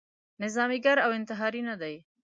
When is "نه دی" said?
1.69-1.95